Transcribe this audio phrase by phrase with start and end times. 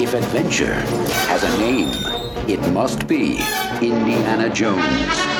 [0.00, 0.74] If adventure
[1.28, 1.90] has a name,
[2.48, 3.38] it must be
[3.80, 5.31] Indiana Jones.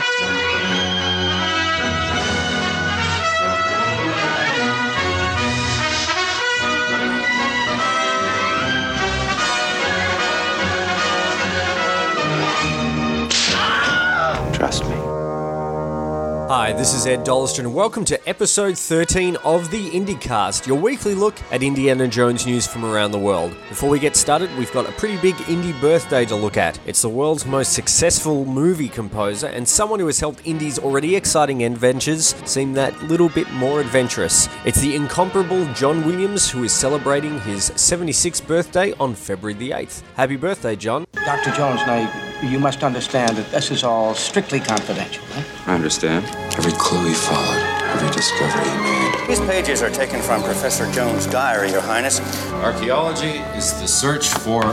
[16.72, 21.14] Hi, this is Ed Dolliston, and welcome to episode 13 of the IndyCast, your weekly
[21.14, 23.54] look at Indiana Jones news from around the world.
[23.68, 26.80] Before we get started, we've got a pretty big Indy birthday to look at.
[26.86, 31.62] It's the world's most successful movie composer, and someone who has helped Indy's already exciting
[31.62, 34.48] adventures seem that little bit more adventurous.
[34.64, 40.02] It's the incomparable John Williams, who is celebrating his 76th birthday on February the 8th.
[40.14, 41.04] Happy birthday, John.
[41.12, 41.50] Dr.
[41.50, 45.24] Jones, now you must understand that this is all strictly confidential.
[45.34, 45.44] eh?
[45.66, 46.24] I understand.
[46.56, 47.62] Every clue he followed,
[47.94, 49.28] every discovery he made.
[49.28, 52.20] These pages are taken from Professor Jones' diary, Your Highness.
[52.54, 54.72] Archaeology is the search for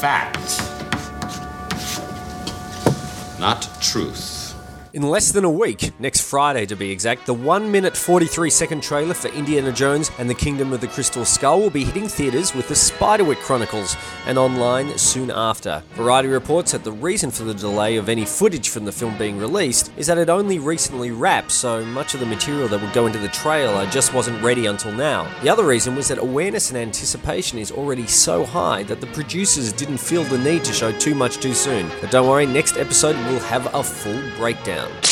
[0.00, 0.62] fact,
[3.38, 4.37] not truth.
[4.94, 8.82] In less than a week, next Friday to be exact, the 1 minute 43 second
[8.82, 12.54] trailer for Indiana Jones and the Kingdom of the Crystal Skull will be hitting theatres
[12.54, 15.82] with the Spiderwick Chronicles and online soon after.
[15.92, 19.36] Variety reports that the reason for the delay of any footage from the film being
[19.36, 23.04] released is that it only recently wrapped, so much of the material that would go
[23.04, 25.30] into the trailer just wasn't ready until now.
[25.42, 29.70] The other reason was that awareness and anticipation is already so high that the producers
[29.70, 31.90] didn't feel the need to show too much too soon.
[32.00, 34.77] But don't worry, next episode will have a full breakdown.
[34.78, 35.07] Land.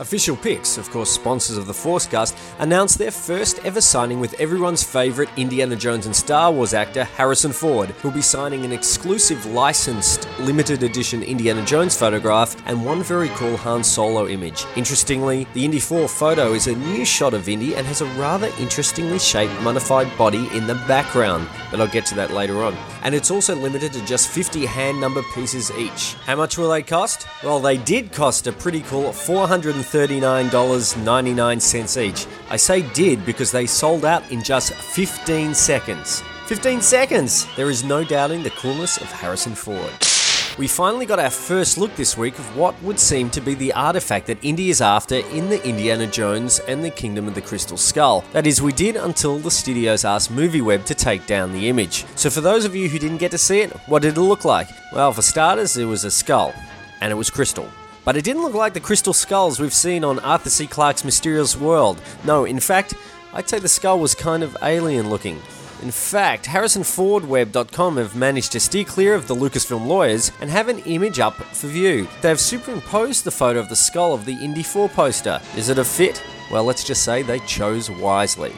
[0.00, 4.82] Official Pix, of course, sponsors of the Forcecast, announced their first ever signing with everyone's
[4.82, 10.28] favourite Indiana Jones and Star Wars actor, Harrison Ford, who'll be signing an exclusive licensed
[10.40, 14.64] limited edition Indiana Jones photograph and one very cool Han Solo image.
[14.74, 18.50] Interestingly, the Indy 4 photo is a new shot of Indy and has a rather
[18.58, 22.74] interestingly shaped modified body in the background, but I'll get to that later on.
[23.04, 26.14] And it's also limited to just 50 hand number pieces each.
[26.24, 27.28] How much will they cost?
[27.44, 29.12] Well, they did cost a pretty cool
[29.84, 32.26] $439.99 each.
[32.50, 36.22] I say did because they sold out in just 15 seconds.
[36.46, 37.46] 15 seconds!
[37.56, 39.92] There is no doubting the coolness of Harrison Ford.
[40.56, 43.72] We finally got our first look this week of what would seem to be the
[43.72, 47.76] artifact that Indy is after in the Indiana Jones and the Kingdom of the Crystal
[47.76, 48.22] Skull.
[48.32, 52.04] That is, we did until the studios asked MovieWeb to take down the image.
[52.14, 54.44] So, for those of you who didn't get to see it, what did it look
[54.44, 54.68] like?
[54.92, 56.54] Well, for starters, it was a skull,
[57.00, 57.68] and it was crystal.
[58.04, 60.66] But it didn't look like the crystal skulls we've seen on Arthur C.
[60.66, 62.00] Clarke's Mysterious World.
[62.24, 62.94] No, in fact,
[63.32, 65.40] I'd say the skull was kind of alien looking.
[65.82, 70.78] In fact, HarrisonFordWeb.com have managed to steer clear of the Lucasfilm lawyers and have an
[70.80, 72.08] image up for view.
[72.22, 75.40] They've superimposed the photo of the skull of the Indy 4 poster.
[75.56, 76.22] Is it a fit?
[76.50, 78.54] Well, let's just say they chose wisely.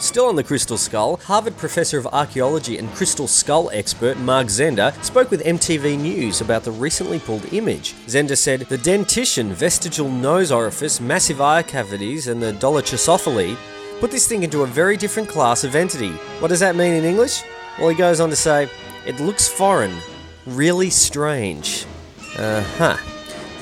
[0.00, 4.92] Still on the Crystal Skull, Harvard professor of archaeology and crystal skull expert Marc Zender
[5.04, 7.92] spoke with MTV News about the recently pulled image.
[8.06, 13.58] Zender said the dentition, vestigial nose orifice, massive eye cavities, and the dolichocephaly
[14.00, 16.12] put this thing into a very different class of entity.
[16.40, 17.42] What does that mean in English?
[17.78, 18.70] Well, he goes on to say,
[19.06, 19.94] it looks foreign,
[20.46, 21.84] really strange.
[22.38, 22.96] Uh huh.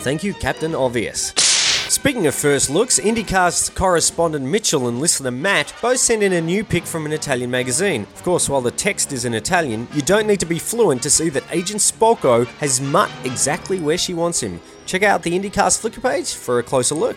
[0.02, 1.34] Thank you, Captain Obvious.
[1.88, 6.62] Speaking of first looks, IndyCast's correspondent Mitchell and listener Matt both sent in a new
[6.62, 8.02] pic from an Italian magazine.
[8.14, 11.10] Of course, while the text is in Italian, you don't need to be fluent to
[11.10, 14.60] see that Agent Spalko has Mutt exactly where she wants him.
[14.84, 17.16] Check out the IndyCast Flickr page for a closer look.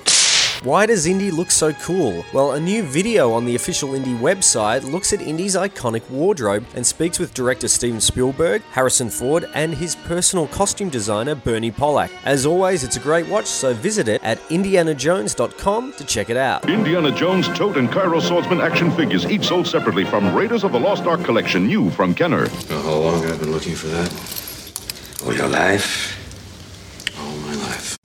[0.63, 2.23] Why does Indy look so cool?
[2.35, 6.85] Well, a new video on the official Indy website looks at Indy's iconic wardrobe and
[6.85, 12.11] speaks with director Steven Spielberg, Harrison Ford, and his personal costume designer Bernie Pollack.
[12.25, 16.69] As always, it's a great watch, so visit it at indianajones.com to check it out.
[16.69, 20.79] Indiana Jones Toht and Cairo swordsman action figures, each sold separately from Raiders of the
[20.79, 22.47] Lost Ark collection, new from Kenner.
[22.69, 25.23] How long have I've been looking for that?
[25.25, 26.20] All your life?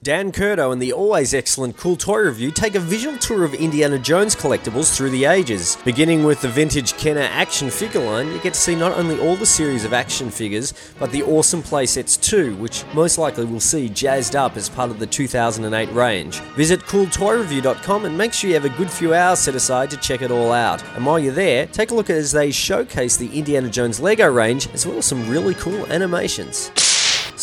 [0.07, 3.99] Dan Curto and the always excellent Cool Toy Review take a visual tour of Indiana
[3.99, 5.77] Jones collectibles through the ages.
[5.83, 9.35] Beginning with the vintage Kenner action figure line, you get to see not only all
[9.35, 13.89] the series of action figures, but the awesome playsets too, which most likely will see
[13.89, 16.39] jazzed up as part of the 2008 range.
[16.55, 20.21] Visit CoolToyReview.com and make sure you have a good few hours set aside to check
[20.21, 20.81] it all out.
[20.95, 24.69] And while you're there, take a look as they showcase the Indiana Jones Lego range
[24.69, 26.71] as well as some really cool animations.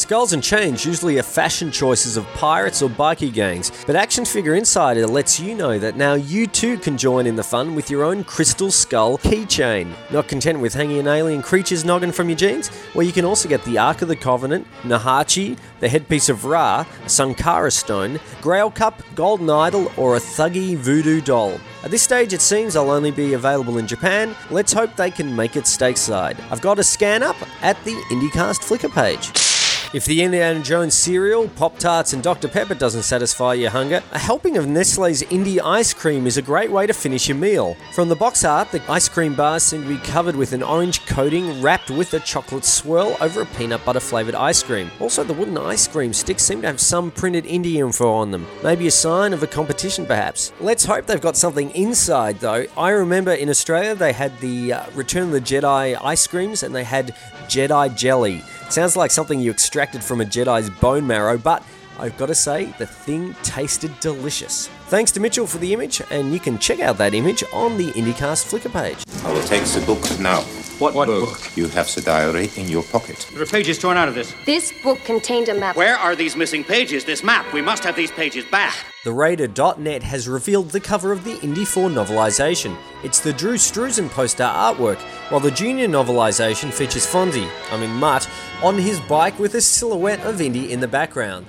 [0.05, 4.55] Skulls and Chains usually are fashion choices of pirates or bikie gangs, but Action Figure
[4.55, 8.05] Insider lets you know that now you too can join in the fun with your
[8.05, 9.95] own Crystal Skull keychain.
[10.11, 12.71] Not content with hanging an alien creature's noggin from your jeans?
[12.95, 16.85] Well, you can also get the Ark of the Covenant, Nurhachi, the headpiece of Ra,
[17.03, 21.59] a Sankara stone, Grail Cup, Golden Idol, or a Thuggee voodoo doll.
[21.83, 24.37] At this stage, it seems they'll only be available in Japan.
[24.51, 26.39] Let's hope they can make it stateside.
[26.51, 29.54] I've got a scan up at the IndyCast Flickr page.
[29.95, 32.49] If the Indiana Jones cereal, Pop Tarts, and Dr.
[32.49, 36.73] Pepper doesn't satisfy your hunger, a helping of Nestle's Indy ice cream is a great
[36.73, 37.77] way to finish your meal.
[37.93, 41.07] From the box art, the ice cream bars seem to be covered with an orange
[41.07, 44.91] coating wrapped with a chocolate swirl over a peanut butter flavored ice cream.
[44.99, 48.49] Also, the wooden ice cream sticks seem to have some printed Indy info on them.
[48.65, 50.53] Maybe a sign of a competition, perhaps.
[50.59, 52.67] Let's hope they've got something inside, though.
[52.77, 56.75] I remember in Australia they had the uh, Return of the Jedi ice creams and
[56.75, 57.15] they had
[57.47, 58.43] Jedi jelly.
[58.71, 59.51] Sounds like something you
[59.85, 61.63] extracted from a Jedi's bone marrow, but
[61.99, 64.69] I've got to say, the thing tasted delicious.
[64.89, 67.91] Thanks to Mitchell for the image, and you can check out that image on the
[67.93, 68.97] IndyCast Flickr page.
[69.25, 70.43] I will take the book now.
[70.81, 71.57] What, book?
[71.57, 73.29] You have the diary in your pocket.
[73.33, 74.35] There are pages torn out of this.
[74.45, 75.77] This book contained a map.
[75.77, 77.05] Where are these missing pages?
[77.05, 77.53] This map.
[77.53, 78.75] We must have these pages back.
[79.05, 82.77] TheRaider.net has revealed the cover of the Indy 4 novelisation.
[83.05, 84.99] It's the Drew Struzan poster artwork,
[85.31, 88.29] while the junior novelisation features Fonzie, I mean Mutt,
[88.63, 91.47] on his bike with a silhouette of Indy in the background.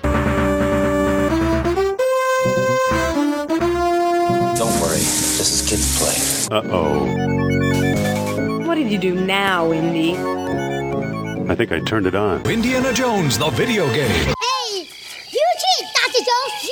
[4.58, 6.58] Don't worry, this is kids' play.
[6.58, 7.45] Uh oh.
[8.86, 10.16] What did you do now, Indy?
[11.50, 12.46] I think I turned it on.
[12.46, 14.06] Indiana Jones, the video game.
[14.06, 15.78] Hey, Fuji!
[15.96, 16.22] Dr.
[16.22, 16.70] Jones,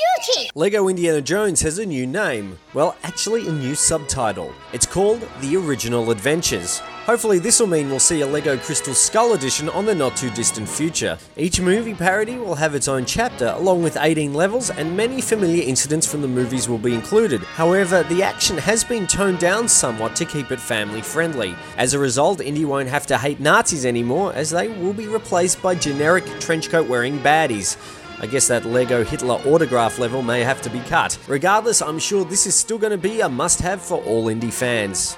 [0.55, 2.57] Lego Indiana Jones has a new name.
[2.73, 4.53] Well, actually, a new subtitle.
[4.71, 6.79] It's called The Original Adventures.
[7.05, 10.29] Hopefully, this will mean we'll see a Lego Crystal Skull edition on the not too
[10.29, 11.17] distant future.
[11.35, 15.63] Each movie parody will have its own chapter, along with 18 levels, and many familiar
[15.63, 17.41] incidents from the movies will be included.
[17.41, 21.55] However, the action has been toned down somewhat to keep it family friendly.
[21.77, 25.61] As a result, Indy won't have to hate Nazis anymore, as they will be replaced
[25.61, 27.77] by generic trenchcoat wearing baddies.
[28.19, 31.17] I guess that Lego Hitler autograph level may have to be cut.
[31.27, 34.51] Regardless, I'm sure this is still going to be a must have for all Indy
[34.51, 35.17] fans.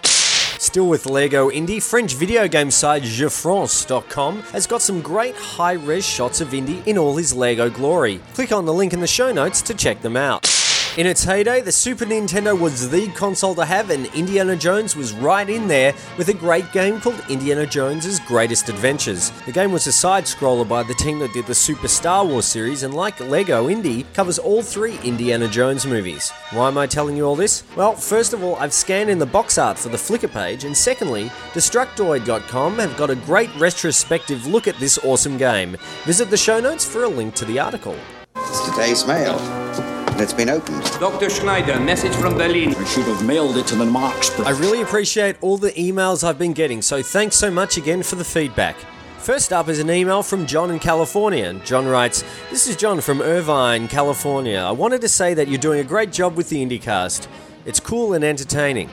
[0.62, 6.06] Still with Lego Indy, French video game site JeuFrance.com has got some great high res
[6.06, 8.20] shots of Indy in all his Lego glory.
[8.34, 10.55] Click on the link in the show notes to check them out.
[10.98, 15.12] In its heyday, the Super Nintendo was the console to have, and Indiana Jones was
[15.12, 19.32] right in there with a great game called Indiana Jones's Greatest Adventures.
[19.46, 22.46] The game was a side scroller by the team that did the Super Star Wars
[22.46, 26.30] series, and like Lego Indy, covers all three Indiana Jones movies.
[26.52, 27.66] Why am I telling you all this?
[27.76, 30.78] Well, first of all, I've scanned in the box art for the Flickr page, and
[30.78, 35.76] secondly, Destructoid.com have got a great retrospective look at this awesome game.
[36.06, 37.98] Visit the show notes for a link to the article.
[38.38, 39.95] It's today's mail.
[40.16, 40.82] And it's been opened.
[41.02, 41.30] Dr.
[41.30, 42.74] Schneider, message from Berlin.
[42.74, 44.30] I should have mailed it to the Marx.
[44.40, 48.16] I really appreciate all the emails I've been getting, so thanks so much again for
[48.16, 48.78] the feedback.
[49.18, 51.54] First up is an email from John in California.
[51.66, 54.60] John writes, This is John from Irvine, California.
[54.60, 57.28] I wanted to say that you're doing a great job with the IndyCast.
[57.66, 58.90] It's cool and entertaining.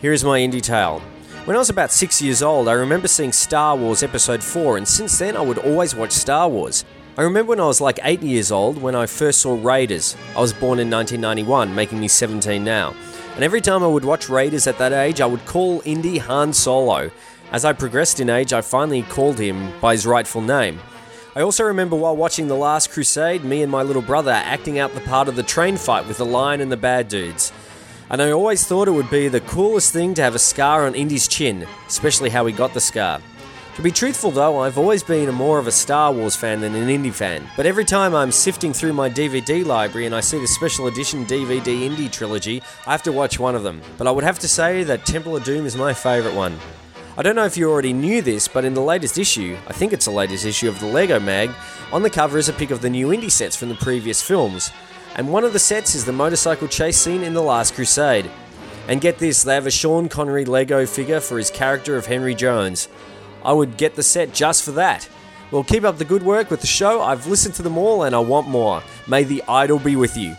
[0.00, 1.00] Here is my Indy tale.
[1.44, 4.88] When I was about six years old, I remember seeing Star Wars Episode 4, and
[4.88, 6.86] since then I would always watch Star Wars.
[7.14, 10.16] I remember when I was like 8 years old when I first saw Raiders.
[10.34, 12.94] I was born in 1991, making me 17 now.
[13.34, 16.54] And every time I would watch Raiders at that age, I would call Indy Han
[16.54, 17.10] Solo.
[17.50, 20.80] As I progressed in age, I finally called him by his rightful name.
[21.36, 24.94] I also remember while watching The Last Crusade, me and my little brother acting out
[24.94, 27.52] the part of the train fight with the lion and the bad dudes.
[28.08, 30.94] And I always thought it would be the coolest thing to have a scar on
[30.94, 33.20] Indy's chin, especially how he got the scar.
[33.76, 36.74] To be truthful though, I've always been a more of a Star Wars fan than
[36.74, 37.48] an Indy fan.
[37.56, 41.24] But every time I'm sifting through my DVD library and I see the special edition
[41.24, 43.80] DVD Indy trilogy, I have to watch one of them.
[43.96, 46.58] But I would have to say that Temple of Doom is my favourite one.
[47.16, 49.94] I don't know if you already knew this, but in the latest issue, I think
[49.94, 51.50] it's the latest issue of the Lego Mag,
[51.92, 54.70] on the cover is a pic of the new Indy sets from the previous films.
[55.14, 58.30] And one of the sets is the motorcycle chase scene in The Last Crusade.
[58.86, 62.34] And get this, they have a Sean Connery Lego figure for his character of Henry
[62.34, 62.88] Jones.
[63.44, 65.08] I would get the set just for that.
[65.50, 67.02] Well, keep up the good work with the show.
[67.02, 68.82] I've listened to them all and I want more.
[69.06, 70.34] May the idol be with you.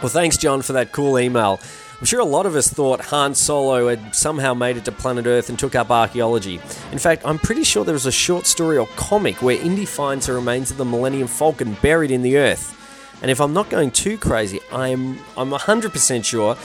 [0.00, 1.60] Well, thanks, John, for that cool email.
[2.00, 5.26] I'm sure a lot of us thought Han Solo had somehow made it to planet
[5.26, 6.54] Earth and took up archaeology.
[6.92, 10.26] In fact, I'm pretty sure there was a short story or comic where Indy finds
[10.26, 12.74] the remains of the Millennium Falcon buried in the Earth.
[13.20, 16.56] And if I'm not going too crazy, I'm I'm 100% sure,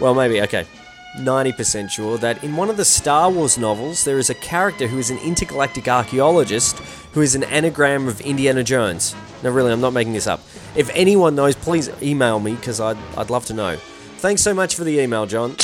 [0.00, 0.66] well maybe okay,
[1.16, 4.98] 90% sure that in one of the Star Wars novels there is a character who
[4.98, 6.78] is an intergalactic archaeologist
[7.12, 9.14] who is an anagram of Indiana Jones.
[9.42, 10.40] No, really, I'm not making this up.
[10.76, 13.76] If anyone knows, please email me because I'd, I'd love to know.
[14.18, 15.56] Thanks so much for the email, John.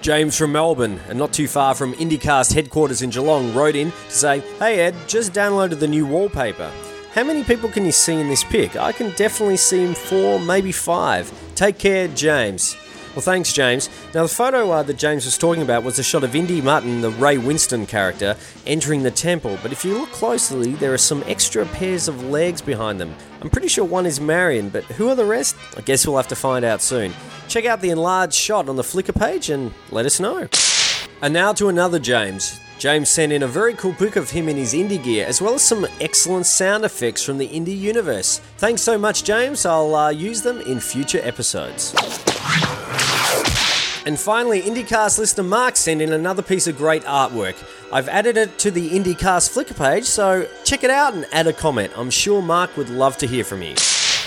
[0.00, 4.10] James from Melbourne, and not too far from IndyCast headquarters in Geelong, wrote in to
[4.10, 6.70] say, Hey Ed, just downloaded the new wallpaper.
[7.12, 8.76] How many people can you see in this pic?
[8.76, 11.30] I can definitely see four, maybe five.
[11.54, 12.76] Take care, James.
[13.14, 13.90] Well, thanks, James.
[14.14, 17.00] Now, the photo uh, that James was talking about was a shot of Indy Mutton,
[17.00, 18.36] the Ray Winstone character,
[18.66, 19.58] entering the temple.
[19.62, 23.12] But if you look closely, there are some extra pairs of legs behind them.
[23.40, 25.56] I'm pretty sure one is Marion, but who are the rest?
[25.76, 27.12] I guess we'll have to find out soon.
[27.48, 30.46] Check out the enlarged shot on the Flickr page and let us know.
[31.20, 32.60] And now to another James.
[32.78, 35.54] James sent in a very cool pic of him in his Indy gear, as well
[35.54, 38.38] as some excellent sound effects from the Indy universe.
[38.56, 39.66] Thanks so much, James.
[39.66, 41.92] I'll uh, use them in future episodes.
[44.06, 47.54] And finally, IndyCast listener Mark sent in another piece of great artwork.
[47.92, 51.52] I've added it to the IndyCast Flickr page, so check it out and add a
[51.52, 51.92] comment.
[51.96, 53.74] I'm sure Mark would love to hear from you.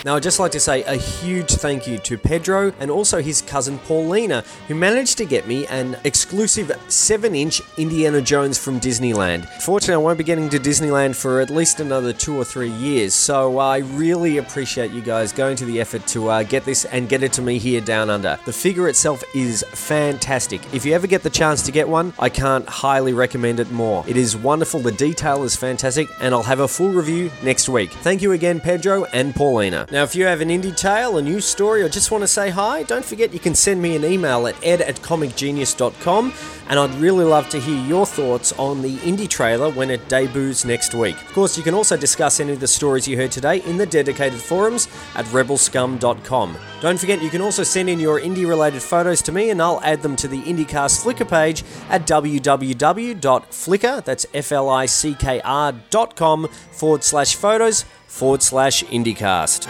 [0.05, 3.41] Now, I'd just like to say a huge thank you to Pedro and also his
[3.41, 9.47] cousin Paulina, who managed to get me an exclusive 7 inch Indiana Jones from Disneyland.
[9.61, 13.13] Fortunately, I won't be getting to Disneyland for at least another two or three years,
[13.13, 17.07] so I really appreciate you guys going to the effort to uh, get this and
[17.07, 18.37] get it to me here down under.
[18.45, 20.61] The figure itself is fantastic.
[20.73, 24.03] If you ever get the chance to get one, I can't highly recommend it more.
[24.05, 27.93] It is wonderful, the detail is fantastic, and I'll have a full review next week.
[27.93, 29.87] Thank you again, Pedro and Paulina.
[29.93, 32.49] Now, if you have an Indy tale, a news story, or just want to say
[32.49, 36.33] hi, don't forget you can send me an email at ed at comicgenius.com,
[36.67, 40.65] and I'd really love to hear your thoughts on the Indy trailer when it debuts
[40.65, 41.21] next week.
[41.21, 43.85] Of course, you can also discuss any of the stories you heard today in the
[43.85, 46.57] dedicated forums at rebelscum.com.
[46.81, 49.79] Don't forget you can also send in your Indy related photos to me and I'll
[49.83, 57.35] add them to the IndyCast Flickr page at www.flickr, that's F-L-I-C-K-R dot com forward slash
[57.35, 59.67] photos forward slash IndyCast.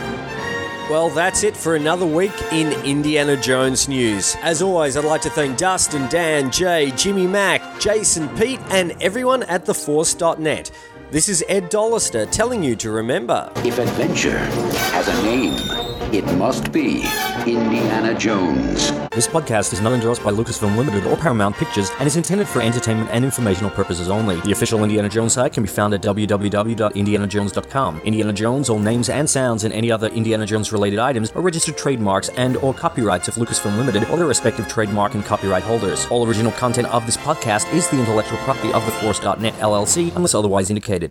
[0.90, 4.36] Well, that's it for another week in Indiana Jones news.
[4.42, 9.44] As always, I'd like to thank Dustin, Dan, Jay, Jimmy Mack, Jason, Pete, and everyone
[9.44, 10.72] at theforce.net.
[11.10, 15.56] This is Ed Dollister telling you to remember If adventure has a name,
[16.14, 17.04] it must be
[17.48, 18.92] Indiana Jones.
[19.10, 22.62] This podcast is not endorsed by Lucasfilm Limited or Paramount Pictures and is intended for
[22.62, 24.40] entertainment and informational purposes only.
[24.42, 28.02] The official Indiana Jones site can be found at www.indianajones.com.
[28.02, 31.78] Indiana Jones, all names and sounds, and any other Indiana Jones related items are registered
[31.78, 36.06] trademarks and or copyrights of Lucasfilm Limited or their respective trademark and copyright holders.
[36.12, 40.36] All original content of this podcast is the intellectual property of the Force.net LLC unless
[40.36, 41.02] otherwise indicated.